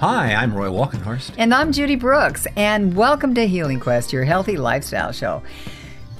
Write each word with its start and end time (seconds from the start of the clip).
Hi, 0.00 0.32
I'm 0.32 0.54
Roy 0.54 0.68
Walkenhorst. 0.68 1.34
And 1.36 1.52
I'm 1.52 1.72
Judy 1.72 1.94
Brooks, 1.94 2.46
and 2.56 2.96
welcome 2.96 3.34
to 3.34 3.46
Healing 3.46 3.78
Quest, 3.78 4.14
your 4.14 4.24
healthy 4.24 4.56
lifestyle 4.56 5.12
show. 5.12 5.42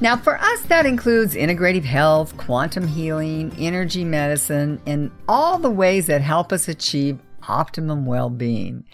Now, 0.03 0.19
for 0.19 0.39
us, 0.39 0.61
that 0.65 0.85
includes 0.85 1.35
integrative 1.35 1.85
health, 1.85 2.37
quantum 2.37 2.87
healing, 2.87 3.57
energy 3.59 4.05
medicine, 4.05 4.83
and 4.85 5.11
all 5.27 5.57
the 5.57 5.71
ways 5.71 6.09
that 6.09 6.21
help 6.21 6.53
us 6.53 6.69
achieve 6.69 7.21
optimum 7.49 8.05
well 8.05 8.29
being. 8.29 8.85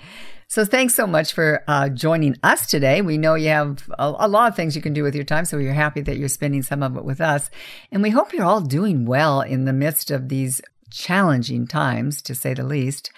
So, 0.46 0.64
thanks 0.64 0.94
so 0.94 1.08
much 1.08 1.32
for 1.32 1.64
uh, 1.66 1.88
joining 1.88 2.36
us 2.44 2.68
today. 2.68 3.02
We 3.02 3.18
know 3.18 3.34
you 3.34 3.48
have 3.48 3.90
a, 3.98 4.14
a, 4.20 4.28
lot 4.28 4.52
of 4.52 4.54
things 4.54 4.76
you 4.76 4.82
can 4.82 4.92
do 4.92 5.02
with 5.02 5.16
your 5.16 5.24
time, 5.24 5.46
so 5.46 5.56
we're 5.56 5.72
happy 5.72 6.02
that 6.02 6.16
you're 6.16 6.28
spending 6.28 6.62
some 6.62 6.84
of 6.84 6.96
it 6.96 7.04
with 7.04 7.20
us. 7.20 7.50
And 7.90 8.04
we 8.04 8.10
hope 8.10 8.32
you're 8.32 8.46
all 8.46 8.60
doing 8.60 9.04
well 9.04 9.40
in 9.40 9.64
the 9.64 9.72
midst 9.72 10.12
of 10.12 10.28
these 10.28 10.62
challenging 10.92 11.66
times, 11.66 12.22
to 12.22 12.36
say 12.36 12.54
the 12.54 12.62
least. 12.62 13.10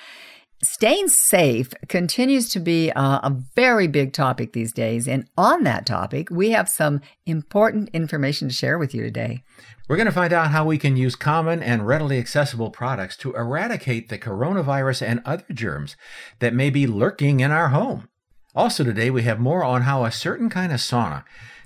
Staying 0.63 1.07
safe 1.07 1.73
continues 1.89 2.49
to 2.49 2.59
be 2.59 2.91
a, 2.91 3.01
a, 3.01 3.37
very 3.55 3.87
big 3.87 4.13
topic 4.13 4.53
these 4.53 4.73
days. 4.73 5.07
And 5.07 5.29
on 5.37 5.63
that 5.63 5.87
topic, 5.87 6.31
we 6.33 6.51
have 6.51 6.69
some 6.69 7.01
important 7.27 7.91
information 7.93 8.49
to 8.49 8.55
share 8.55 8.77
with 8.77 8.93
you 8.93 9.03
today. 9.03 9.45
We're 9.89 9.97
going 9.97 10.07
to 10.07 10.13
find 10.13 10.33
out 10.33 10.51
how 10.51 10.65
we 10.65 10.77
can 10.77 10.97
use 10.97 11.15
common 11.15 11.63
and 11.63 11.87
readily 11.87 12.19
accessible 12.19 12.71
products 12.71 13.17
to 13.19 13.35
eradicate 13.35 14.09
the 14.09 14.19
coronavirus 14.19 15.07
and 15.07 15.23
other 15.25 15.45
germs 15.53 15.97
that 16.41 16.53
may 16.53 16.71
be 16.71 16.89
lurking 16.89 17.39
in 17.39 17.53
our 17.53 17.69
home. 17.69 18.09
Also, 18.53 18.83
today, 18.83 19.11
we 19.11 19.23
have 19.23 19.39
more 19.39 19.63
on 19.63 19.83
how 19.83 20.05
a 20.05 20.11
certain 20.11 20.51
kind 20.51 20.73
of 20.73 20.81
sauna 20.81 21.23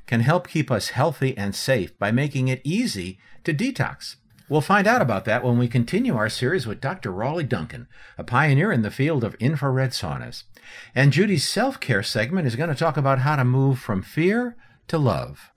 can 0.06 0.20
help 0.20 0.46
keep 0.46 0.70
us 0.70 0.90
healthy 0.90 1.34
and 1.38 1.54
safe 1.54 1.98
by 1.98 2.10
making 2.10 2.48
it 2.48 2.60
easy 2.62 3.18
to 3.44 3.54
detox. 3.54 4.16
We'll 4.52 4.60
find 4.60 4.86
out 4.86 5.00
about 5.00 5.24
that 5.24 5.42
when 5.42 5.56
we 5.56 5.66
continue 5.66 6.14
our 6.14 6.28
series 6.28 6.66
with 6.66 6.78
Dr. 6.78 7.10
Raleigh 7.10 7.42
Duncan, 7.42 7.88
a 8.18 8.22
pioneer 8.22 8.70
in 8.70 8.82
the 8.82 8.90
field 8.90 9.24
of 9.24 9.34
infrared 9.36 9.92
saunas. 9.92 10.42
And 10.94 11.10
Judy's 11.10 11.48
self 11.48 11.80
care 11.80 12.02
segment 12.02 12.46
is 12.46 12.54
going 12.54 12.68
to 12.68 12.74
talk 12.74 12.98
about 12.98 13.20
how 13.20 13.36
to 13.36 13.46
move 13.46 13.78
from 13.78 14.02
fear 14.02 14.54
to 14.88 14.98
love. 14.98 15.50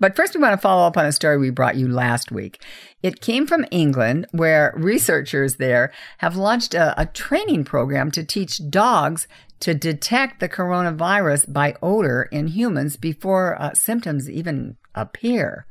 But 0.00 0.16
first, 0.16 0.34
we 0.34 0.40
want 0.40 0.54
to 0.54 0.62
follow 0.62 0.86
up 0.86 0.96
on 0.96 1.04
a 1.04 1.12
story 1.12 1.36
we 1.36 1.50
brought 1.50 1.76
you 1.76 1.88
last 1.88 2.32
week. 2.32 2.64
It 3.02 3.20
came 3.20 3.46
from 3.46 3.66
England, 3.70 4.26
where 4.30 4.72
researchers 4.78 5.56
there 5.56 5.92
have 6.16 6.34
launched 6.34 6.72
a, 6.72 6.98
a 6.98 7.04
training 7.04 7.64
program 7.64 8.10
to 8.12 8.24
teach 8.24 8.62
dogs 8.70 9.28
to 9.60 9.74
detect 9.74 10.40
the 10.40 10.48
coronavirus 10.48 11.52
by 11.52 11.74
odor 11.82 12.22
in 12.32 12.46
humans 12.46 12.96
before 12.96 13.60
uh, 13.60 13.74
symptoms 13.74 14.30
even 14.30 14.78
appear. 14.94 15.66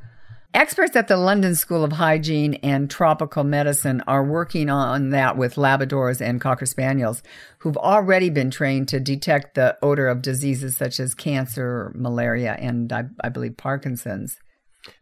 Experts 0.58 0.95
at 0.95 1.08
the 1.08 1.17
London 1.17 1.53
School 1.53 1.83
of 1.83 1.91
Hygiene 1.91 2.55
and 2.55 2.89
Tropical 2.89 3.44
Medicine 3.44 4.02
are 4.08 4.23
working 4.23 4.72
on 4.72 5.11
that 5.11 5.38
with 5.38 5.53
Labradors 5.53 6.19
and 6.19 6.41
Cocker 6.41 6.66
Spaniels 6.66 7.22
who've 7.59 7.77
already 7.77 8.31
been 8.31 8.49
trained 8.49 8.88
to 8.88 8.99
detect 8.99 9.53
the 9.53 9.77
odor 9.83 10.08
of 10.08 10.23
diseases 10.23 10.75
such 10.75 10.99
as 10.99 11.14
cancer, 11.14 11.91
malaria, 11.94 12.53
and 12.53 12.91
I, 12.91 13.03
I 13.23 13.30
believe 13.30 13.55
Parkinson's. 13.55 14.39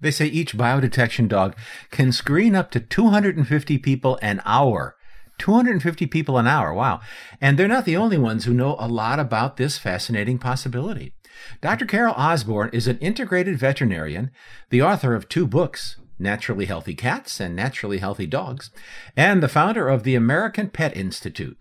They 0.02 0.12
say 0.12 0.26
each 0.26 0.58
biodetection 0.58 1.30
dog 1.30 1.56
can 1.90 2.12
screen 2.12 2.54
up 2.54 2.70
to 2.72 2.82
250 2.82 3.78
people 3.78 4.20
an 4.22 4.42
hour. 4.44 4.98
250 5.38 6.06
people 6.08 6.38
an 6.38 6.48
hour. 6.48 6.74
Wow. 6.74 7.00
And 7.40 7.58
they're 7.58 7.70
not 7.70 7.86
the 7.86 7.96
only 7.96 8.18
ones 8.18 8.44
who 8.44 8.54
know 8.54 8.76
a 8.78 8.90
lot 8.90 9.22
about 9.22 9.56
this 9.56 9.78
fascinating 9.78 10.38
possibility. 10.38 11.15
Dr. 11.62 11.86
Carol 11.86 12.14
Osborne 12.16 12.70
is 12.74 12.88
an 12.88 12.98
integrated 13.00 13.58
veterinarian, 13.58 14.32
the 14.70 14.82
author 14.82 15.16
of 15.16 15.30
two 15.30 15.48
books, 15.48 15.98
Naturally 16.18 16.66
Healthy 16.66 16.96
Cats 16.96 17.40
and 17.40 17.56
Naturally 17.56 17.98
Healthy 17.98 18.28
Dogs, 18.28 18.72
and 19.18 19.44
the 19.44 19.50
founder 19.50 19.88
of 19.88 20.04
the 20.04 20.16
American 20.16 20.70
Pet 20.70 20.96
Institute. 20.96 21.58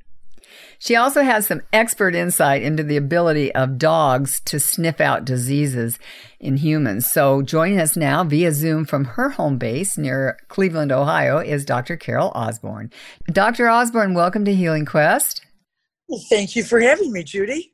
She 0.79 0.96
also 0.96 1.23
has 1.23 1.46
some 1.46 1.62
expert 1.73 2.14
insight 2.14 2.62
into 2.62 2.83
the 2.83 2.96
ability 2.96 3.55
of 3.55 3.79
dogs 3.79 4.40
to 4.46 4.61
sniff 4.61 5.01
out 5.01 5.24
diseases 5.24 5.98
in 6.39 6.58
humans. 6.58 7.11
So, 7.11 7.42
joining 7.42 7.80
us 7.80 7.96
now 7.96 8.24
via 8.24 8.52
Zoom 8.52 8.85
from 8.85 9.05
her 9.05 9.30
home 9.30 9.58
base 9.58 9.96
near 9.98 10.36
Cleveland, 10.48 10.92
Ohio, 10.92 11.39
is 11.39 11.64
Dr. 11.64 11.96
Carol 11.96 12.33
Osborne. 12.35 12.91
Dr. 13.27 13.68
Osborne, 13.68 14.14
welcome 14.14 14.45
to 14.45 14.55
Healing 14.55 14.85
Quest. 14.85 15.45
Well, 16.08 16.23
thank 16.29 16.55
you 16.55 16.62
for 16.62 16.80
having 16.80 17.12
me, 17.12 17.24
Judy. 17.24 17.73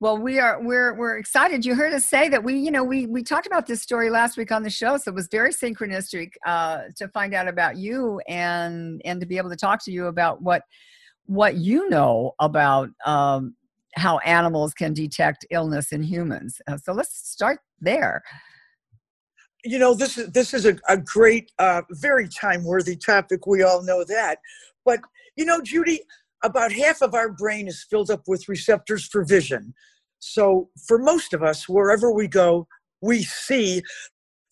Well, 0.00 0.16
we 0.16 0.38
are 0.38 0.62
we're 0.62 0.94
we're 0.94 1.18
excited. 1.18 1.66
You 1.66 1.74
heard 1.74 1.92
us 1.92 2.08
say 2.08 2.28
that 2.28 2.44
we, 2.44 2.56
you 2.56 2.70
know, 2.70 2.84
we 2.84 3.06
we 3.06 3.24
talked 3.24 3.48
about 3.48 3.66
this 3.66 3.82
story 3.82 4.10
last 4.10 4.36
week 4.36 4.52
on 4.52 4.62
the 4.62 4.70
show, 4.70 4.96
so 4.96 5.10
it 5.10 5.14
was 5.14 5.26
very 5.26 5.50
synchronistic 5.50 6.34
uh, 6.46 6.82
to 6.96 7.08
find 7.08 7.34
out 7.34 7.48
about 7.48 7.76
you 7.76 8.20
and 8.28 9.02
and 9.04 9.20
to 9.20 9.26
be 9.26 9.38
able 9.38 9.50
to 9.50 9.56
talk 9.56 9.84
to 9.86 9.90
you 9.90 10.06
about 10.06 10.40
what 10.40 10.62
what 11.26 11.56
you 11.56 11.88
know 11.88 12.32
about 12.38 12.90
um, 13.04 13.56
how 13.96 14.18
animals 14.18 14.72
can 14.72 14.94
detect 14.94 15.44
illness 15.50 15.90
in 15.90 16.04
humans. 16.04 16.60
Uh, 16.68 16.76
so 16.76 16.92
let's 16.92 17.16
start 17.28 17.58
there. 17.80 18.22
You 19.64 19.80
know, 19.80 19.94
this 19.94 20.16
is 20.16 20.30
this 20.30 20.54
is 20.54 20.64
a, 20.64 20.76
a 20.88 20.96
great, 20.96 21.50
uh, 21.58 21.82
very 21.90 22.28
time 22.28 22.62
worthy 22.62 22.94
topic. 22.94 23.48
We 23.48 23.64
all 23.64 23.82
know 23.82 24.04
that, 24.04 24.38
but 24.84 25.00
you 25.34 25.44
know, 25.44 25.60
Judy, 25.60 26.02
about 26.44 26.72
half 26.72 27.02
of 27.02 27.14
our 27.14 27.30
brain 27.30 27.68
is 27.68 27.86
filled 27.88 28.10
up 28.10 28.22
with 28.26 28.48
receptors 28.48 29.06
for 29.06 29.24
vision. 29.24 29.74
So, 30.20 30.68
for 30.86 30.98
most 30.98 31.32
of 31.32 31.42
us, 31.42 31.68
wherever 31.68 32.12
we 32.12 32.28
go, 32.28 32.66
we 33.00 33.22
see 33.22 33.82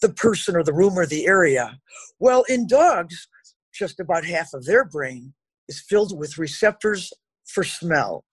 the 0.00 0.12
person 0.12 0.56
or 0.56 0.62
the 0.62 0.72
room 0.72 0.98
or 0.98 1.06
the 1.06 1.26
area. 1.26 1.78
Well, 2.19 2.44
in 2.48 2.66
dogs, 2.66 3.28
just 3.74 3.98
about 3.98 4.24
half 4.24 4.52
of 4.54 4.64
their 4.64 4.84
brain 4.84 5.34
is 5.69 5.80
filled 5.80 6.16
with 6.16 6.38
receptors 6.38 7.12
for 7.47 7.64
smell. 7.64 8.24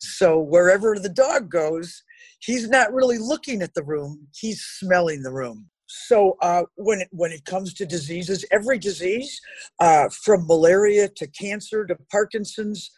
So, 0.00 0.38
wherever 0.38 0.98
the 0.98 1.08
dog 1.08 1.50
goes, 1.50 2.02
he's 2.40 2.68
not 2.68 2.92
really 2.92 3.18
looking 3.18 3.62
at 3.62 3.74
the 3.74 3.84
room, 3.84 4.28
he's 4.34 4.62
smelling 4.62 5.22
the 5.22 5.32
room. 5.32 5.70
So 5.94 6.38
uh, 6.40 6.62
when 6.76 7.02
it, 7.02 7.08
when 7.10 7.32
it 7.32 7.44
comes 7.44 7.74
to 7.74 7.84
diseases, 7.84 8.46
every 8.50 8.78
disease, 8.78 9.38
uh, 9.78 10.08
from 10.08 10.46
malaria 10.46 11.08
to 11.16 11.26
cancer 11.26 11.84
to 11.84 11.96
Parkinson's 12.10 12.90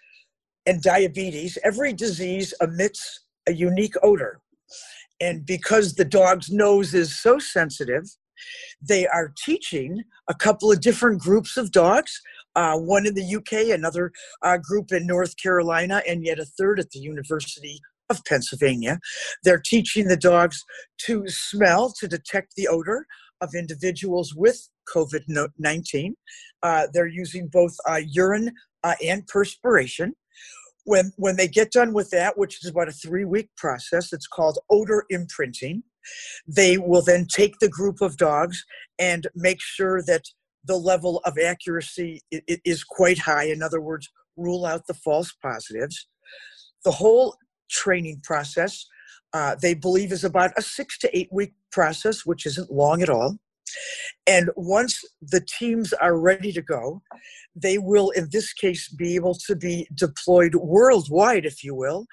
and 0.67 0.83
diabetes, 0.83 1.59
every 1.65 1.93
disease 1.93 2.55
emits 2.61 3.21
a 3.47 3.53
unique 3.53 3.95
odor. 4.03 4.41
And 5.21 5.47
because 5.47 5.95
the 5.95 6.05
dog's 6.05 6.51
nose 6.51 6.95
is 6.95 7.21
so 7.21 7.39
sensitive, 7.39 8.05
they 8.81 9.07
are 9.07 9.33
teaching 9.45 10.03
a 10.29 10.35
couple 10.35 10.73
of 10.73 10.81
different 10.81 11.21
groups 11.21 11.57
of 11.57 11.71
dogs 11.71 12.21
uh, 12.57 12.77
one 12.77 13.07
in 13.07 13.15
the 13.15 13.37
UK, 13.37 13.75
another 13.75 14.13
uh, 14.43 14.57
group 14.59 14.93
in 14.93 15.07
North 15.07 15.37
Carolina, 15.37 16.03
and 16.09 16.25
yet 16.25 16.39
a 16.39 16.45
third 16.45 16.79
at 16.79 16.91
the 16.91 17.01
University 17.01 17.81
of 18.11 18.25
Pennsylvania. 18.27 18.99
They're 19.43 19.63
teaching 19.65 20.09
the 20.09 20.17
dogs 20.17 20.63
to 21.07 21.25
smell, 21.27 21.93
to 21.99 22.07
detect 22.07 22.55
the 22.57 22.69
odor 22.69 23.07
of 23.41 23.55
individuals 23.55 24.35
with 24.35 24.69
COVID 24.95 25.23
19. 25.59 26.15
Uh, 26.63 26.87
they're 26.93 27.07
using 27.07 27.49
both 27.49 27.75
uh, 27.89 28.01
urine 28.07 28.53
uh, 28.83 28.95
and 29.05 29.27
perspiration 29.27 30.15
when 30.85 31.13
when 31.17 31.37
they 31.37 31.49
get 31.49 31.73
done 31.73 31.93
with 31.93 32.11
that 32.11 32.37
which 32.39 32.63
is 32.63 32.71
about 32.71 32.89
a 32.89 32.93
three 32.93 33.25
week 33.25 33.49
process 33.57 34.13
it's 34.13 34.27
called 34.27 34.59
odor 34.71 35.05
imprinting 35.11 35.83
they 36.47 36.79
will 36.79 37.03
then 37.03 37.27
take 37.27 37.59
the 37.59 37.69
group 37.69 38.01
of 38.01 38.17
dogs 38.17 38.65
and 38.99 39.27
make 39.35 39.61
sure 39.61 40.03
that 40.03 40.25
the 40.65 40.77
level 40.77 41.21
of 41.25 41.37
accuracy 41.39 42.23
is 42.31 42.85
quite 42.85 43.19
high. 43.19 43.45
In 43.45 43.63
other 43.63 43.81
words 43.81 44.09
rule 44.37 44.67
out 44.67 44.87
the 44.87 44.95
false 44.95 45.33
positives. 45.43 46.09
The 46.85 46.91
whole 46.91 47.37
training 47.71 48.21
process 48.23 48.87
uh, 49.33 49.57
they 49.61 49.75
believe 49.75 50.13
is 50.13 50.25
about 50.25 50.53
a 50.57 50.63
six 50.63 50.97
to 50.99 51.17
eight 51.17 51.29
week 51.33 51.55
process 51.73 52.25
which 52.25 52.47
isn't 52.47 52.71
long 52.71 53.03
at 53.03 53.09
all 53.09 53.37
and 54.27 54.51
once 54.57 55.03
the 55.21 55.41
teams 55.41 55.93
are 55.93 56.19
ready 56.19 56.53
to 56.53 56.63
go, 56.63 57.03
they 57.55 57.79
will, 57.79 58.11
in 58.11 58.29
this 58.31 58.53
case, 58.53 58.89
be 58.89 59.15
able 59.15 59.35
to 59.47 59.55
be 59.55 59.87
deployed 59.95 60.55
worldwide, 60.55 61.45
if 61.45 61.63
you 61.63 61.75
will. 61.75 62.07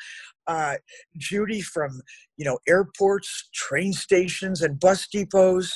Uh, 0.47 0.75
Judy, 1.17 1.61
from 1.61 2.01
you 2.37 2.45
know 2.45 2.59
airports, 2.67 3.49
train 3.53 3.93
stations, 3.93 4.61
and 4.61 4.79
bus 4.79 5.07
depots 5.07 5.71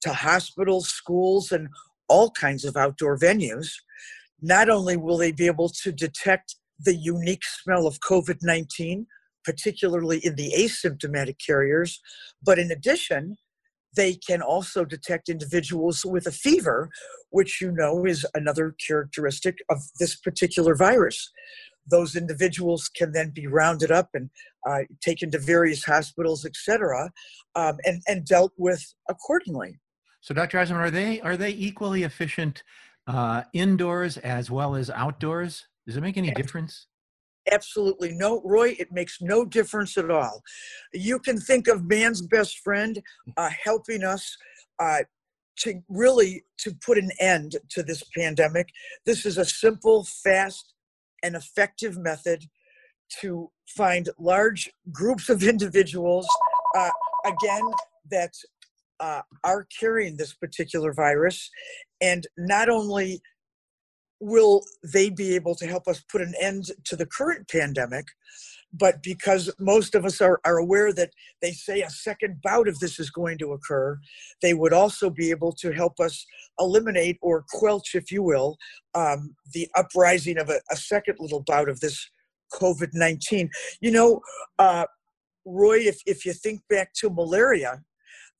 to 0.00 0.12
hospitals, 0.12 0.88
schools, 0.88 1.52
and 1.52 1.68
all 2.08 2.30
kinds 2.30 2.64
of 2.64 2.76
outdoor 2.76 3.18
venues. 3.18 3.68
Not 4.40 4.68
only 4.68 4.96
will 4.96 5.18
they 5.18 5.32
be 5.32 5.46
able 5.46 5.68
to 5.82 5.92
detect 5.92 6.56
the 6.78 6.94
unique 6.94 7.44
smell 7.44 7.86
of 7.86 8.00
COVID 8.00 8.38
19, 8.42 9.06
particularly 9.44 10.18
in 10.18 10.36
the 10.36 10.52
asymptomatic 10.56 11.36
carriers, 11.44 12.00
but 12.42 12.58
in 12.58 12.70
addition, 12.70 13.36
they 13.96 14.14
can 14.14 14.42
also 14.42 14.84
detect 14.84 15.28
individuals 15.28 16.04
with 16.04 16.26
a 16.26 16.32
fever, 16.32 16.90
which 17.30 17.60
you 17.60 17.70
know 17.70 18.04
is 18.04 18.26
another 18.34 18.74
characteristic 18.86 19.58
of 19.70 19.78
this 19.98 20.16
particular 20.16 20.74
virus. 20.74 21.30
Those 21.90 22.16
individuals 22.16 22.88
can 22.88 23.12
then 23.12 23.30
be 23.30 23.46
rounded 23.46 23.90
up 23.90 24.10
and 24.12 24.30
uh, 24.68 24.80
taken 25.00 25.30
to 25.30 25.38
various 25.38 25.84
hospitals, 25.84 26.44
etc., 26.44 27.10
um, 27.54 27.78
and, 27.84 28.02
and 28.06 28.26
dealt 28.26 28.52
with 28.58 28.94
accordingly. 29.08 29.78
So, 30.20 30.34
Dr. 30.34 30.58
Eisenman, 30.58 30.76
are 30.76 30.90
they 30.90 31.20
are 31.20 31.36
they 31.36 31.50
equally 31.50 32.02
efficient 32.02 32.62
uh, 33.06 33.44
indoors 33.52 34.18
as 34.18 34.50
well 34.50 34.74
as 34.74 34.90
outdoors? 34.90 35.66
Does 35.86 35.96
it 35.96 36.02
make 36.02 36.18
any 36.18 36.30
difference? 36.32 36.86
Absolutely 37.50 38.12
no, 38.12 38.42
Roy. 38.44 38.76
It 38.78 38.92
makes 38.92 39.18
no 39.20 39.44
difference 39.44 39.96
at 39.96 40.10
all. 40.10 40.42
You 40.92 41.18
can 41.18 41.38
think 41.38 41.68
of 41.68 41.84
man's 41.84 42.22
best 42.22 42.58
friend 42.58 43.00
uh, 43.36 43.50
helping 43.64 44.04
us 44.04 44.36
uh, 44.78 45.00
to 45.60 45.80
really 45.88 46.44
to 46.58 46.74
put 46.84 46.98
an 46.98 47.10
end 47.20 47.56
to 47.70 47.82
this 47.82 48.02
pandemic. 48.16 48.68
This 49.06 49.24
is 49.26 49.38
a 49.38 49.44
simple, 49.44 50.06
fast, 50.22 50.74
and 51.22 51.34
effective 51.34 51.96
method 51.96 52.44
to 53.20 53.50
find 53.66 54.08
large 54.18 54.70
groups 54.92 55.28
of 55.28 55.42
individuals. 55.42 56.26
Uh, 56.76 56.90
again, 57.24 57.62
that 58.10 58.32
uh, 59.00 59.22
are 59.44 59.66
carrying 59.78 60.16
this 60.16 60.34
particular 60.34 60.92
virus, 60.92 61.50
and 62.00 62.26
not 62.36 62.68
only 62.68 63.20
will 64.20 64.62
they 64.82 65.10
be 65.10 65.34
able 65.34 65.54
to 65.56 65.66
help 65.66 65.86
us 65.88 66.02
put 66.10 66.20
an 66.20 66.34
end 66.40 66.70
to 66.84 66.96
the 66.96 67.06
current 67.06 67.48
pandemic? 67.48 68.06
But 68.72 69.02
because 69.02 69.52
most 69.58 69.94
of 69.94 70.04
us 70.04 70.20
are, 70.20 70.40
are 70.44 70.58
aware 70.58 70.92
that 70.92 71.10
they 71.40 71.52
say 71.52 71.80
a 71.80 71.90
second 71.90 72.42
bout 72.42 72.68
of 72.68 72.78
this 72.78 73.00
is 73.00 73.10
going 73.10 73.38
to 73.38 73.52
occur, 73.52 73.98
they 74.42 74.52
would 74.52 74.74
also 74.74 75.08
be 75.08 75.30
able 75.30 75.52
to 75.52 75.72
help 75.72 75.98
us 76.00 76.26
eliminate 76.58 77.18
or 77.22 77.46
quelch, 77.48 77.94
if 77.94 78.12
you 78.12 78.22
will, 78.22 78.58
um, 78.94 79.34
the 79.54 79.68
uprising 79.74 80.38
of 80.38 80.50
a, 80.50 80.60
a, 80.70 80.76
second 80.76 81.16
little 81.18 81.42
bout 81.46 81.68
of 81.68 81.80
this 81.80 82.10
COVID 82.52 82.90
19. 82.92 83.48
You 83.80 83.90
know, 83.90 84.20
uh, 84.58 84.84
Roy, 85.46 85.78
if, 85.78 86.00
if 86.04 86.26
you 86.26 86.34
think 86.34 86.60
back 86.68 86.92
to 87.00 87.08
malaria, 87.08 87.82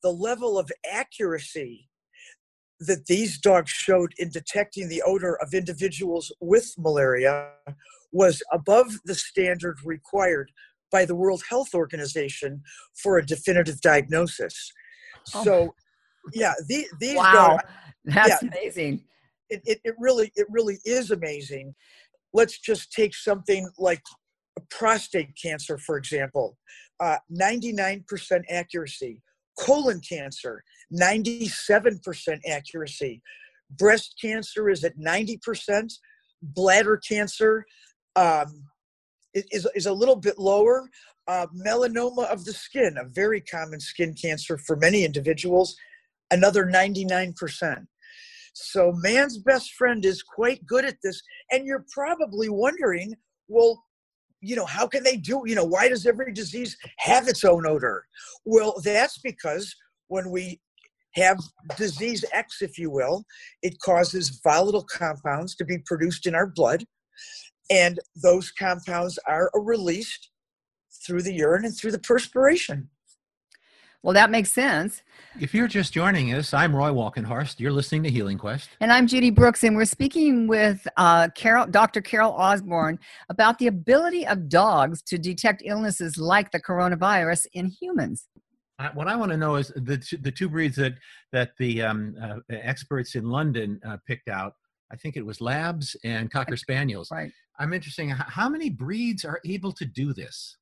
the 0.03 0.11
level 0.11 0.59
of 0.59 0.71
accuracy 0.91 1.88
that 2.79 3.05
these 3.07 3.37
dogs 3.39 3.69
showed 3.69 4.13
in 4.17 4.29
detecting 4.29 4.87
the 4.87 5.01
odor 5.01 5.37
of 5.41 5.53
individuals 5.53 6.31
with 6.39 6.73
malaria 6.77 7.51
was 8.11 8.41
above 8.51 8.87
the 9.05 9.15
standard 9.15 9.77
required 9.83 10.51
by 10.91 11.05
the 11.05 11.15
World 11.15 11.43
Health 11.49 11.73
Organization 11.75 12.61
for 13.01 13.17
a 13.17 13.25
definitive 13.25 13.81
diagnosis. 13.81 14.71
Oh. 15.35 15.43
So, 15.43 15.75
yeah, 16.33 16.53
the, 16.67 16.85
these 16.99 17.17
wow, 17.17 17.33
dogs, 17.33 17.63
that's 18.05 18.41
yeah, 18.41 18.49
amazing. 18.49 19.03
It, 19.49 19.61
it, 19.65 19.79
it 19.83 19.95
really 19.99 20.31
it 20.35 20.47
really 20.49 20.79
is 20.85 21.11
amazing. 21.11 21.73
Let's 22.33 22.59
just 22.59 22.91
take 22.91 23.15
something 23.15 23.67
like 23.77 24.01
prostate 24.69 25.31
cancer, 25.41 25.77
for 25.77 25.97
example. 25.97 26.57
Uh, 26.99 27.17
99% 27.31 28.03
accuracy 28.49 29.21
colon 29.59 30.01
cancer 30.07 30.63
97% 30.93 32.39
accuracy. 32.47 33.21
Breast 33.71 34.15
cancer 34.21 34.69
is 34.69 34.83
at 34.83 34.97
90% 34.97 35.93
bladder 36.41 36.97
cancer 36.97 37.65
um, 38.15 38.63
is, 39.33 39.67
is 39.75 39.85
a 39.85 39.93
little 39.93 40.15
bit 40.15 40.39
lower. 40.39 40.89
Uh, 41.27 41.45
melanoma 41.55 42.25
of 42.25 42.43
the 42.43 42.51
skin 42.51 42.97
a 42.99 43.07
very 43.09 43.39
common 43.39 43.79
skin 43.79 44.15
cancer 44.15 44.57
for 44.57 44.75
many 44.75 45.05
individuals 45.05 45.75
another 46.31 46.65
99% 46.65 47.85
so 48.53 48.91
man's 48.95 49.37
best 49.37 49.73
friend 49.73 50.05
is 50.05 50.23
quite 50.23 50.65
good 50.65 50.83
at 50.83 50.97
this 51.03 51.21
and 51.51 51.67
you're 51.67 51.85
probably 51.93 52.49
wondering 52.49 53.13
well 53.47 53.83
you 54.41 54.55
know, 54.55 54.65
how 54.65 54.87
can 54.87 55.03
they 55.03 55.17
do, 55.17 55.43
you 55.45 55.55
know, 55.55 55.65
why 55.65 55.89
does 55.89 56.05
every 56.05 56.33
disease 56.33 56.77
have 56.97 57.27
its 57.27 57.43
own 57.43 57.67
odor? 57.67 58.05
Well, 58.45 58.79
that's 58.83 59.17
because 59.19 59.75
when 60.07 60.31
we 60.31 60.59
have 61.15 61.39
disease 61.77 62.23
X, 62.31 62.61
if 62.61 62.77
you 62.77 62.89
will, 62.89 63.25
it 63.61 63.79
causes 63.79 64.39
volatile 64.43 64.85
compounds 64.91 65.55
to 65.55 65.65
be 65.65 65.79
produced 65.85 66.25
in 66.25 66.35
our 66.35 66.47
blood. 66.47 66.85
And 67.69 67.99
those 68.21 68.51
compounds 68.51 69.19
are 69.27 69.51
released 69.53 70.29
through 71.05 71.23
the 71.23 71.33
urine 71.33 71.65
and 71.65 71.77
through 71.77 71.91
the 71.91 71.99
perspiration. 71.99 72.89
Well, 74.01 74.13
that 74.13 74.31
makes 74.31 74.51
sense. 74.51 75.03
If 75.41 75.53
you're 75.53 75.67
just 75.67 75.91
joining 75.91 76.33
us, 76.33 76.53
I'm 76.53 76.73
Roy 76.73 76.89
Walkenhorst. 76.89 77.59
You're 77.59 77.73
listening 77.73 78.03
to 78.03 78.09
Healing 78.09 78.37
Quest. 78.37 78.69
And 78.79 78.93
I'm 78.93 79.07
Judy 79.07 79.29
Brooks, 79.29 79.61
and 79.65 79.75
we're 79.75 79.83
speaking 79.83 80.47
with 80.47 80.87
uh, 80.95 81.27
Carol, 81.35 81.67
Dr. 81.67 81.99
Carol 81.99 82.31
Osborne 82.31 82.97
about 83.27 83.59
the 83.59 83.67
ability 83.67 84.25
of 84.25 84.47
dogs 84.47 85.01
to 85.03 85.17
detect 85.17 85.63
illnesses 85.65 86.17
like 86.17 86.51
the 86.51 86.61
coronavirus 86.61 87.47
in 87.51 87.67
humans. 87.67 88.29
what 88.93 89.09
I 89.09 89.17
want 89.17 89.31
to 89.31 89.37
know 89.37 89.57
is 89.57 89.67
the, 89.75 90.01
the 90.21 90.31
two 90.31 90.47
breeds 90.47 90.77
that, 90.77 90.93
that 91.33 91.51
the 91.59 91.81
um, 91.81 92.15
uh, 92.21 92.37
experts 92.49 93.15
in 93.15 93.29
London 93.29 93.81
uh, 93.85 93.97
picked 94.07 94.29
out. 94.29 94.53
I 94.93 94.95
think 94.95 95.17
it 95.17 95.25
was 95.25 95.41
Labs 95.41 95.97
and 96.05 96.31
Cocker 96.31 96.55
Spaniels. 96.55 97.11
Right. 97.11 97.33
I'm 97.59 97.73
interested. 97.73 98.09
How 98.11 98.47
many 98.47 98.69
breeds 98.69 99.25
are 99.25 99.41
able 99.43 99.73
to 99.73 99.83
do 99.83 100.13
this? 100.13 100.55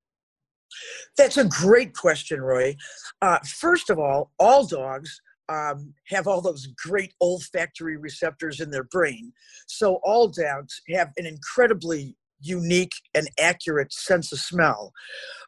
That's 1.17 1.37
a 1.37 1.45
great 1.45 1.93
question, 1.93 2.41
Roy. 2.41 2.75
Uh, 3.21 3.39
first 3.39 3.89
of 3.89 3.99
all, 3.99 4.31
all 4.39 4.65
dogs 4.65 5.21
um, 5.49 5.93
have 6.07 6.27
all 6.27 6.41
those 6.41 6.67
great 6.67 7.13
olfactory 7.21 7.97
receptors 7.97 8.59
in 8.59 8.69
their 8.69 8.83
brain. 8.83 9.31
So 9.67 9.99
all 10.03 10.27
dogs 10.27 10.81
have 10.93 11.11
an 11.17 11.25
incredibly 11.25 12.15
unique 12.41 12.93
and 13.15 13.29
accurate 13.39 13.93
sense 13.93 14.31
of 14.31 14.39
smell. 14.39 14.91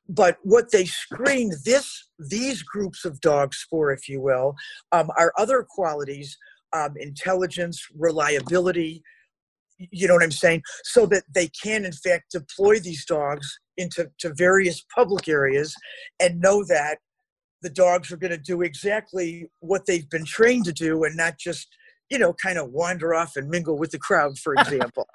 But 0.08 0.38
what 0.44 0.72
they 0.72 0.86
screen 0.86 1.52
this 1.66 2.10
these 2.18 2.64
groups 2.64 3.06
of 3.06 3.22
dogs 3.22 3.66
for, 3.70 3.92
if 3.92 4.10
you 4.10 4.20
will, 4.22 4.56
um, 4.92 5.12
are 5.18 5.34
other 5.38 5.66
qualities: 5.68 6.38
um, 6.74 6.96
intelligence, 6.98 7.86
reliability. 7.96 9.04
You 9.78 10.08
know 10.08 10.16
what 10.16 10.24
I'm 10.24 10.32
saying? 10.32 10.64
So 10.84 11.06
that 11.08 11.24
they 11.34 11.48
can, 11.48 11.86
in 11.86 11.94
fact, 11.94 12.32
deploy 12.32 12.80
these 12.80 13.06
dogs 13.06 13.60
into 13.80 14.12
to 14.20 14.34
various 14.34 14.86
public 14.94 15.28
areas 15.28 15.74
and 16.20 16.40
know 16.40 16.64
that 16.66 17.00
the 17.62 17.70
dogs 17.70 18.12
are 18.12 18.18
going 18.18 18.32
to 18.32 18.38
do 18.38 18.62
exactly 18.62 19.50
what 19.60 19.86
they've 19.86 20.10
been 20.10 20.26
trained 20.26 20.66
to 20.66 20.74
do 20.74 21.04
and 21.04 21.16
not 21.16 21.38
just 21.38 21.68
you 22.10 22.20
know 22.20 22.34
kind 22.34 22.58
of 22.58 22.70
wander 22.72 23.14
off 23.14 23.36
and 23.36 23.50
mingle 23.50 23.78
with 23.78 23.92
the 23.92 24.00
crowd 24.00 24.38
for 24.38 24.54
example. 24.58 25.08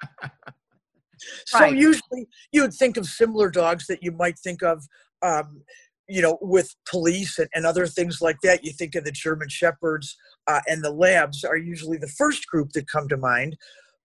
So 1.45 1.59
right. 1.59 1.75
usually 1.75 2.27
you 2.51 2.61
would 2.61 2.73
think 2.73 2.97
of 2.97 3.05
similar 3.05 3.49
dogs 3.49 3.87
that 3.87 4.03
you 4.03 4.11
might 4.11 4.37
think 4.39 4.63
of 4.63 4.83
um, 5.21 5.61
you 6.09 6.21
know 6.21 6.37
with 6.41 6.75
police 6.89 7.39
and, 7.39 7.49
and, 7.53 7.65
other 7.65 7.87
things 7.87 8.21
like 8.21 8.37
that. 8.43 8.65
You 8.65 8.73
think 8.73 8.95
of 8.95 9.05
the 9.05 9.11
german 9.11 9.49
shepherds 9.49 10.17
uh, 10.47 10.61
and 10.67 10.83
the 10.83 10.91
labs 10.91 11.43
are 11.43 11.57
usually 11.57 11.97
the 11.97 12.07
first 12.07 12.47
group 12.47 12.71
that 12.73 12.87
come 12.87 13.07
to 13.09 13.17
mind 13.17 13.57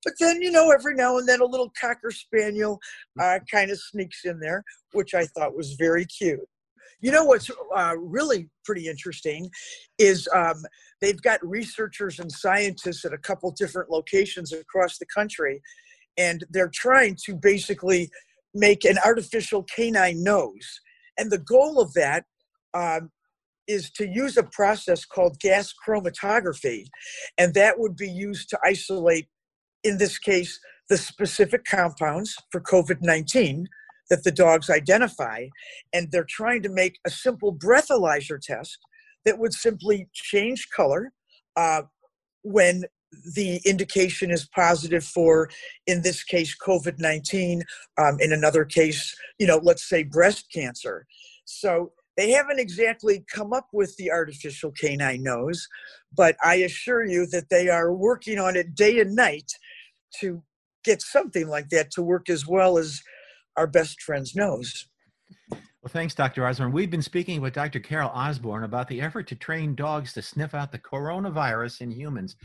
but 0.05 0.15
then, 0.19 0.41
you 0.43 0.51
know, 0.51 0.71
every 0.71 0.95
now 0.95 1.19
and 1.19 1.29
then 1.29 1.41
a 1.41 1.45
little 1.47 1.73
cocker 1.81 2.11
spaniel 2.11 2.79
uh, 3.21 3.39
kind 3.51 3.71
of 3.71 3.79
sneaks 3.79 4.25
in 4.25 4.41
there, 4.41 4.65
which 4.93 5.15
I 5.15 5.27
thought 5.27 5.57
was 5.57 5.75
very 5.75 6.07
cute. 6.07 6.41
You 7.03 7.11
know 7.11 7.25
what's 7.25 7.51
uh, 7.75 7.95
really 7.99 8.51
pretty 8.65 8.87
interesting 8.87 9.51
is 9.99 10.29
um, 10.35 10.63
they've 11.01 11.21
got 11.21 11.45
researchers 11.47 12.19
and 12.19 12.31
scientists 12.31 13.07
at 13.07 13.15
a 13.15 13.19
couple 13.19 13.51
different 13.53 13.91
locations 13.91 14.53
across 14.53 14.99
the 14.99 15.07
country, 15.07 15.63
and 16.19 16.45
they're 16.51 16.71
trying 16.73 17.17
to 17.25 17.35
basically 17.35 18.11
make 18.55 18.85
an 18.85 18.99
artificial 19.05 19.63
canine 19.63 20.23
nose. 20.23 20.81
And 21.17 21.31
the 21.31 21.39
goal 21.39 21.81
of 21.81 21.95
that 21.95 22.25
um, 22.75 23.11
is 23.67 23.91
to 23.93 24.07
use 24.07 24.37
a 24.37 24.43
process 24.43 25.07
called 25.07 25.39
gas 25.41 25.73
chromatography, 25.87 26.85
and 27.39 27.55
that 27.55 27.79
would 27.79 27.97
be 27.97 28.11
used 28.11 28.51
to 28.51 28.59
isolate 28.63 29.29
in 29.85 29.99
this 29.99 30.19
case, 30.19 30.59
the 30.89 30.99
specific 30.99 31.65
compounds 31.65 32.37
for 32.51 32.61
COVID 32.61 32.99
19 33.01 33.69
that 34.11 34.25
the 34.25 34.33
dogs 34.33 34.69
identify. 34.69 35.47
And 35.93 36.11
they're 36.11 36.27
trying 36.29 36.63
to 36.63 36.69
make 36.69 36.99
a 37.07 37.11
simple 37.11 37.55
breathalyzer 37.55 38.41
test 38.41 38.79
that 39.25 39.39
would 39.39 39.55
simply 39.55 40.09
change 40.13 40.69
color 40.75 41.13
uh, 41.57 41.83
when 42.43 42.85
the 43.35 43.61
indication 43.65 44.31
is 44.31 44.49
positive 44.55 45.05
for, 45.05 45.51
in 45.87 46.03
this 46.03 46.23
case, 46.23 46.57
COVID 46.65 46.99
19, 46.99 47.63
um, 47.99 48.19
in 48.21 48.33
another 48.33 48.65
case, 48.65 49.17
you 49.39 49.47
know, 49.47 49.61
let's 49.63 49.89
say 49.89 50.03
breast 50.03 50.47
cancer. 50.53 51.07
So 51.45 51.93
they 52.17 52.31
haven't 52.31 52.61
exactly 52.61 53.25
come 53.33 53.53
up 53.53 53.69
with 53.73 53.97
the 53.97 54.11
artificial 54.11 54.73
canine 54.73 55.23
nose, 55.23 55.67
but 56.15 56.37
I 56.45 56.57
assure 56.57 57.05
you 57.05 57.27
that 57.27 57.49
they 57.51 57.69
are 57.69 57.93
working 57.93 58.39
on 58.39 58.57
it 58.57 58.75
day 58.75 59.01
and 59.01 59.15
night 59.15 59.51
to 60.21 60.43
get 60.85 61.03
something 61.03 61.49
like 61.49 61.69
that 61.71 61.91
to 61.93 62.03
work 62.03 62.31
as 62.31 62.47
well 62.47 62.79
as 62.79 63.01
our 63.57 63.67
best 63.67 64.01
friend's 64.03 64.35
nose. 64.35 64.87
Well, 65.83 65.91
thanks, 65.91 66.15
Dr. 66.15 66.47
Osborne. 66.47 66.73
We've 66.73 66.91
been 66.91 67.03
speaking 67.03 67.41
with 67.41 67.55
Dr. 67.55 67.81
Carol 67.81 68.11
Osborne 68.11 68.65
about 68.65 68.89
the 68.89 69.01
effort 69.01 69.27
to 69.29 69.35
train 69.35 69.75
dogs 69.75 70.13
to 70.13 70.23
sniff 70.23 70.55
out 70.55 70.73
the 70.73 70.79
coronavirus 70.79 71.81
in 71.81 71.91
humans. 71.91 72.37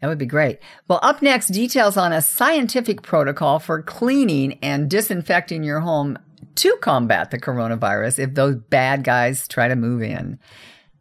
That 0.03 0.10
would 0.10 0.17
be 0.17 0.25
great. 0.25 0.60
Well, 0.89 1.00
up 1.01 1.22
next, 1.22 1.48
details 1.48 1.95
on 1.95 2.12
a 2.12 2.22
scientific 2.22 3.03
protocol 3.03 3.60
for 3.60 3.81
cleaning 3.81 4.60
and 4.62 4.89
disinfecting 4.89 5.63
your 5.63 5.79
home 5.79 6.19
to 6.55 6.75
combat 6.81 7.31
the 7.31 7.39
coronavirus 7.39 8.19
if 8.19 8.33
those 8.33 8.57
bad 8.57 9.05
guys 9.05 9.48
try 9.48 9.69
to 9.69 9.77
move 9.77 10.01
in. 10.01 10.39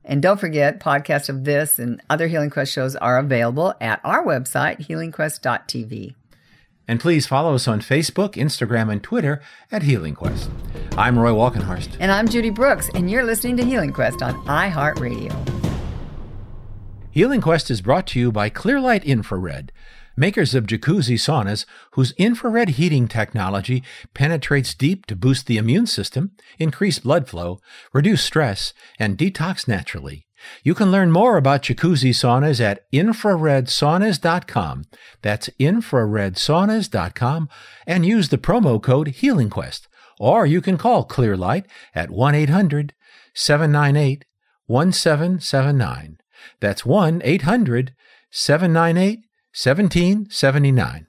And 0.05 0.23
don't 0.23 0.39
forget, 0.39 0.79
podcasts 0.79 1.29
of 1.29 1.43
this 1.43 1.81
and 1.81 2.01
other 2.09 2.29
Healing 2.29 2.51
Quest 2.51 2.73
shows 2.73 2.95
are 2.95 3.19
available 3.19 3.75
at 3.81 4.01
our 4.05 4.25
website, 4.25 4.87
healingquest.tv. 4.87 6.15
And 6.87 7.01
please 7.01 7.27
follow 7.27 7.57
us 7.57 7.67
on 7.67 7.81
Facebook, 7.81 8.35
Instagram, 8.35 8.93
and 8.93 9.03
Twitter 9.03 9.43
at 9.73 9.83
Healing 9.83 10.15
Quest. 10.15 10.49
I'm 10.97 11.19
Roy 11.19 11.33
Walkenhorst. 11.33 11.97
And 11.99 12.13
I'm 12.13 12.29
Judy 12.29 12.51
Brooks, 12.51 12.89
and 12.95 13.11
you're 13.11 13.25
listening 13.25 13.57
to 13.57 13.65
Healing 13.65 13.93
Quest 13.93 14.23
on 14.23 14.35
iHeartRadio. 14.47 15.62
Healing 17.13 17.43
Quest 17.43 17.71
is 17.71 17.83
brought 17.83 18.07
to 18.09 18.19
you 18.19 18.33
by 18.33 18.49
Clearlight 18.49 19.05
Infrared 19.05 19.71
makers 20.17 20.55
of 20.55 20.67
jacuzzi 20.67 21.17
saunas 21.19 21.67
whose 21.93 22.13
infrared 22.13 22.71
heating 22.71 23.07
technology 23.09 23.83
penetrates 24.15 24.75
deep 24.75 25.05
to 25.07 25.15
boost 25.17 25.47
the 25.47 25.59
immune 25.59 25.87
system, 25.87 26.33
increase 26.59 26.99
blood 26.99 27.29
flow, 27.29 27.61
reduce 27.93 28.23
stress, 28.23 28.73
and 28.99 29.19
detox 29.19 29.69
naturally. 29.69 30.27
You 30.63 30.75
can 30.75 30.91
learn 30.91 31.13
more 31.13 31.37
about 31.37 31.63
jacuzzi 31.63 32.11
saunas 32.11 32.61
at 32.61 32.91
infraredsaunas.com. 32.93 34.85
That's 35.21 35.51
infraredsaunas.com 35.61 37.49
and 37.87 38.07
use 38.07 38.29
the 38.31 38.39
promo 38.39 38.83
code 38.83 39.09
HealingQuest. 39.09 39.87
Or 40.19 40.47
you 40.47 40.61
can 40.61 40.79
call 40.79 41.07
Clearlight 41.07 41.67
at 41.95 42.11
1 42.11 42.35
800 42.35 42.95
798 43.35 44.25
1779. 44.67 46.22
That's 46.61 46.85
1 46.87 47.23
800 47.25 47.95
798 48.31 49.19
1779. 49.55 51.01